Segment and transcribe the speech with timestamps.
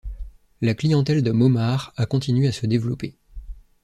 [0.61, 3.13] La clientèle de Momart a continué à se développer.